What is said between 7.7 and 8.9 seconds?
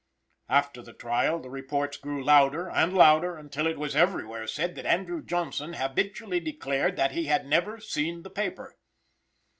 seen the paper.